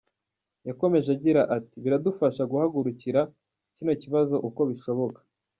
Yakomeje 0.67 1.09
agira 1.15 1.41
ati 1.57 1.75
“Biradufasha 1.83 2.41
guhagurukira 2.51 3.21
kino 3.75 3.93
kibazo 4.01 4.35
uko 4.47 4.61
bishoboka. 4.69 5.19